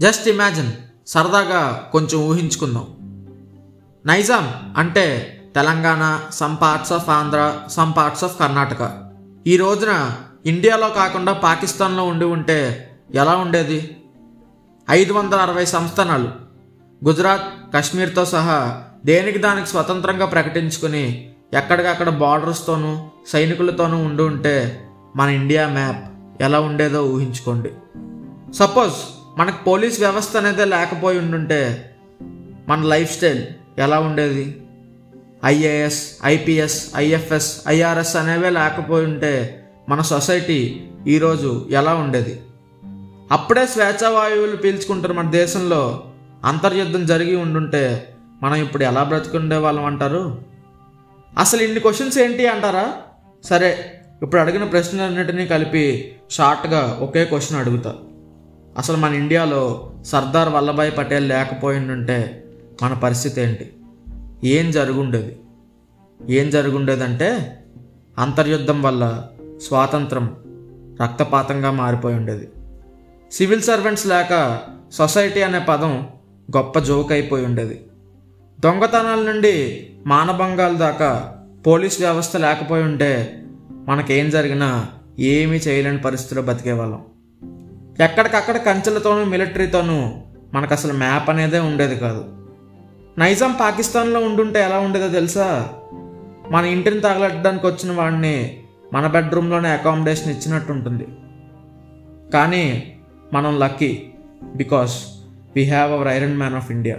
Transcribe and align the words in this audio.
Just 0.00 0.28
imagine 0.28 0.72
సరదాగా 1.06 1.88
కొంచెం 1.92 2.20
ఊహించుకుందాం. 2.20 2.86
నైజాం 4.06 4.74
అంటే 4.76 5.36
Telangana 5.54 6.20
some 6.32 6.56
parts 6.62 6.92
of 6.92 7.08
Andhra 7.08 7.58
some 7.68 7.92
parts 7.96 8.24
of 8.24 8.40
Karnataka. 8.40 9.10
ఈ 9.46 9.56
రోజున 9.56 10.12
ఇండియాలో 10.46 10.88
కాకుండా 10.88 11.32
పాకిస్తాన్లో 11.32 12.04
ఉండి 12.04 12.24
ఉంటే 12.24 12.90
ఎలా 13.14 13.36
ఉండేది? 13.36 13.96
ఐదు 14.90 15.12
వందల 15.12 15.36
అరవై 15.36 15.64
సంస్థానాలు. 15.64 16.28
గుజరాత్ 17.04 17.72
కాశ్మీర్తో 17.72 18.24
సహా 18.24 18.82
దేనికి 19.06 19.38
దానికి 19.38 19.66
స్వతంత్రంగా 19.66 20.26
ప్రకటించుకుని 20.26 21.30
ఎక్కడికక్కడ 21.54 22.08
బార్డర్స్తోనూ 22.08 23.08
సైనికులతోనూ 23.28 23.96
ఉండి 23.96 24.22
ఉంటే 24.22 24.84
మన 25.16 25.28
ఇండియా 25.28 25.68
మ్యాప్ 25.68 26.04
ఎలా 26.42 26.60
ఉండేదో 26.60 27.04
ఊహించుకోండి. 27.04 27.70
సపోజ్ 28.52 29.19
మనకు 29.40 29.64
పోలీస్ 29.64 30.00
వ్యవస్థ 30.00 30.36
అనేది 30.36 30.64
లేకపోయి 30.64 31.18
ఉండుంటే 31.18 31.92
మన 32.68 32.82
లైఫ్ 32.82 33.12
స్టైల్ 33.12 33.42
ఎలా 33.78 34.00
ఉండేది? 34.00 34.56
ఐఏఎస్ 35.44 36.18
ఐపీఎస్ 36.24 36.92
ఐఎఫ్ఎస్ 36.96 37.62
ఐఆర్ఎస్ 37.68 38.16
అనేవే 38.16 38.50
లేకపోయి 38.50 39.06
ఉంటే 39.06 39.64
మన 39.88 40.00
సొసైటీ 40.00 40.84
ఈరోజు 41.06 41.66
ఎలా 41.70 41.94
ఉండేది? 41.94 42.40
అప్పుడే 43.32 43.66
స్వేచ్ఛావాయువులు 43.66 44.56
పీల్చుకుంటారు 44.56 45.12
మన 45.12 45.30
దేశంలో 45.30 46.04
అంతర్యుద్ధం 46.44 47.06
జరిగి 47.06 47.36
ఉండుంటే 47.36 48.06
మనం 48.42 48.56
ఇప్పుడు 48.56 48.84
ఎలా 48.84 49.02
బ్రతుకుండే 49.02 49.56
వాళ్ళం 49.56 49.84
అంటారు? 49.84 50.38
అసలు 51.38 51.62
ఇన్ని 51.62 51.80
క్వశ్చన్స్ 51.80 52.18
ఏంటి 52.18 52.46
అంటారా? 52.46 52.94
సరే 53.44 54.00
ఇప్పుడు 54.22 54.40
అడిగిన 54.40 54.64
ప్రశ్నలన్నిటినీ 54.64 55.46
కలిపి 55.46 56.14
షార్ట్గా 56.30 56.98
ఒకే 57.00 57.24
క్వశ్చన్ 57.24 57.60
అడుగుతా. 57.60 57.94
అసలు 58.78 58.96
మన 58.96 59.14
ఇండియాలో 59.14 59.92
సర్దార్ 60.06 60.48
వల్లభాయ్ 60.48 60.98
పటేల్ 60.98 61.28
లేకపోయిండుంటే 61.28 62.44
మన 62.82 62.94
పరిస్థితి 62.94 63.40
ఏంటి? 63.40 63.72
ఏం 64.44 64.70
జరుగుండేది? 64.70 65.38
ఏం 66.28 66.50
జరుగుండేదంటే 66.50 67.58
అంతర్యుద్ధం 68.18 68.82
వల్ల 68.82 69.26
స్వాతంత్రం 69.62 70.36
రక్తపాతంగా 71.02 71.70
మారిపోయి 71.70 72.16
ఉండేది 72.16 72.48
సివిల్ 73.32 73.62
సర్వెంట్స్ 73.62 74.06
లేక 74.06 74.60
సొసైటీ 74.92 75.42
అనే 75.42 75.58
పదం 75.58 76.08
గొప్ప 76.56 76.78
జోక్ 76.78 77.12
అయిపోయి 77.12 77.44
ఉండేది 77.44 77.84
దొంగతనాల 78.60 79.20
నుండి 79.20 79.86
మానభంగాల 80.06 80.76
దాకా 80.76 81.36
పోలీస్ 81.66 82.00
వ్యవస్థ 82.00 82.36
లేకపోయి 82.36 82.82
ఉంటే 82.82 83.42
మనకేం 83.72 84.30
జరిగినా 84.30 84.86
ఏమీ 85.18 85.56
చేయలేని 85.56 85.98
పరిస్థితిలో 85.98 86.42
బతికేవాళ్ళం. 86.42 87.04
ఎక్కడికక్కడ 88.00 88.56
కంచెలతోనూ 88.56 89.24
మిలిటరీతోనూ 89.24 90.14
మనకు 90.54 90.72
అసలు 90.72 90.92
మ్యాప్ 90.92 91.30
అనేదే 91.30 91.58
ఉండేది 91.58 91.96
కాదు. 91.96 92.24
నైజాం 93.18 93.56
పాకిస్తాన్లో 93.60 94.20
ఉండుంటే 94.20 94.62
ఎలా 94.62 94.78
ఉండేదో 94.78 95.08
తెలుసా? 95.08 95.68
మన 96.50 96.64
ఇంటిని 96.64 97.00
తగలట్టడానికి 97.00 97.66
వచ్చిన 97.66 97.92
వాడిని 97.92 98.60
మన 98.92 99.06
బెడ్రూమ్లోనే 99.06 99.68
అకామిడేషన్ 99.68 100.32
ఇచ్చినట్టు 100.32 100.72
ఉంటుంది 100.72 101.08
కానీ 102.34 102.94
మనం 103.32 103.58
lucky 103.58 104.10
because 104.54 105.04
we 105.56 105.64
have 105.64 105.92
our 105.92 106.08
iron 106.08 106.36
man 106.36 106.54
of 106.54 106.70
India 106.70 106.96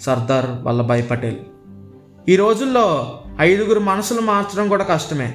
Sardar 0.00 0.46
Vallabhbhai 0.62 1.10
Patel. 1.10 1.36
ఈ 2.28 2.36
రోజుల్లో 2.36 3.18
ఐదుగురు 3.40 3.80
మనసులు 3.80 4.20
మార్చడం 4.20 4.68
కూడా 4.68 4.84
కష్టమే. 4.84 5.34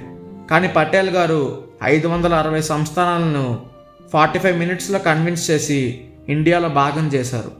కానీ 0.51 0.67
పటేల్ 0.67 1.09
గారు 1.09 1.63
ఐదు 1.83 2.07
వందల 2.07 2.33
అరవై 2.33 2.61
సంస్థానాలను 2.61 3.70
ఫార్టీ 4.13 4.39
ఫైవ్ 4.39 4.59
మినిట్స్లో 4.59 4.99
కన్విన్స్ 4.99 5.51
చేసి 5.51 6.05
ఇండియాలో 6.29 6.69
భాగం 6.69 7.07
చేశారు. 7.07 7.51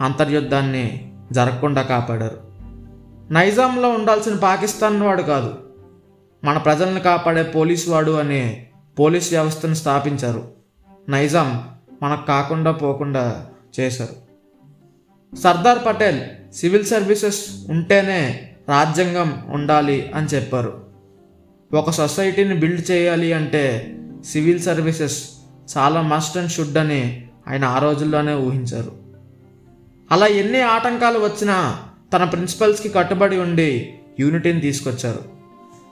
అంతర్యుద్ధాన్ని 0.00 1.12
జరగకుండా 1.32 1.82
కాపాడారు. 1.82 2.40
నైజాంలో 3.30 3.90
ఉండాల్సిన 3.90 4.34
పాకిస్తాన్ 4.34 5.02
వాడు 5.02 5.22
కాదు. 5.22 5.54
మన 6.44 6.58
ప్రజలను 6.58 7.00
కాపాడే 7.00 7.42
పోలీస్ 7.42 7.88
వాడు 7.88 8.10
అనే 8.10 8.66
పోలీస్ 8.98 9.32
వ్యవస్థను 9.32 9.74
స్థాపించారు. 9.74 10.48
నైజాం 11.08 11.64
మనకు 12.02 12.26
కాకుండా 12.26 12.72
పోకుండా 12.72 13.46
చేశారు. 13.80 14.26
సర్దార్ 15.36 15.78
పటేల్ 15.86 16.54
సివిల్ 16.54 16.84
సర్వీసెస్ 16.84 17.44
ఉంటేనే 17.70 18.50
రాజ్యాంగం 18.68 19.42
ఉండాలి 19.48 20.12
అని 20.14 20.26
చెప్పారు. 20.26 20.86
ఒక 21.74 21.90
సొసైటీని 21.90 22.54
బిల్డ్ 22.54 22.90
చేయాలి 22.90 23.32
అంటే 23.32 23.94
సివిల్ 24.24 24.60
సర్వీసెస్ 24.60 25.30
చాలా 25.76 26.02
మస్ట్ 26.02 26.36
అండ్ 26.36 26.50
షుడ్ 26.50 26.76
అని 26.76 27.26
ఆయన 27.48 27.64
ఆ 27.64 27.78
రోజుల్లోనే 27.78 28.34
ఊహించారు. 28.34 28.92
అలా 30.12 30.26
ఎన్ని 30.26 30.62
ఆటంకాలు 30.62 31.18
వచ్చినా 31.18 31.78
తన 32.12 32.24
ప్రిన్సిపల్స్కి 32.24 32.88
కట్టుబడి 32.88 33.38
ఉండి 33.38 33.94
యూనిటీని 34.20 34.60
తీసుకొచ్చారు. 34.60 35.20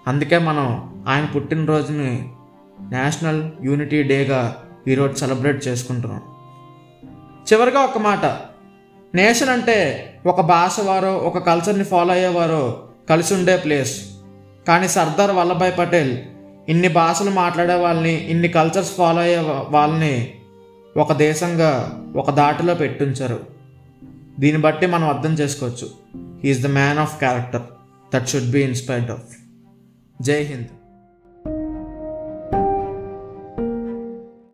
అందుకే 0.06 0.38
మనం 0.38 0.94
ఆయన 1.08 1.24
పుట్టినరోజుని 1.24 2.28
నేషనల్ 2.80 3.50
యూనిటీ 3.62 4.02
డేగా 4.02 4.56
ఈరోజు 4.88 5.14
సెలబ్రేట్ 5.14 5.68
చేసుకుంటున్నాం. 5.68 6.22
చివరిగా 7.52 7.80
ఒక 7.80 7.98
మాట. 7.98 8.24
నేషన్ 9.14 9.48
అంటే 9.48 10.10
ఒక 10.26 10.40
భాష 10.40 10.80
వారో 10.80 11.16
ఒక 11.16 11.38
కల్చర్ని 11.38 11.84
ఫాలో 11.84 12.12
అయ్యేవారో 12.12 12.88
కలిసి 13.10 13.34
ఉండే 13.34 13.56
ప్లేస్ 13.56 14.10
కానీ 14.68 14.88
సర్దార్ 14.88 15.30
వల్లభాయ్ 15.30 15.78
పటేల్ 15.78 16.18
ఇన్ని 16.68 16.88
భాషలు 16.88 17.30
మాట్లాడే 17.30 17.74
వాళ్ళని 17.74 18.14
ఇన్ని 18.14 18.48
కల్చర్స్ 18.48 18.96
ఫాలో 18.96 19.20
అయ్యే 19.20 19.38
వాళ్ళని 19.68 20.34
ఒక 20.96 21.12
దేశంగా 21.12 22.02
ఒక 22.16 22.30
దాటిలో 22.30 22.74
పెట్టుంచారు. 22.74 23.40
దీన్ని 24.38 24.62
బట్టి 24.62 24.86
మనం 24.86 25.08
అర్థం 25.08 25.32
చేసుకోవచ్చు. 25.32 25.90
He's 26.44 26.62
the 26.62 26.66
man 26.66 26.98
of 26.98 27.18
character 27.18 27.62
that 28.14 28.28
should 28.28 28.50
be 28.50 28.62
inspired 28.62 29.10
of 29.10 29.36
జై 30.22 30.42
హింద్. 30.42 30.66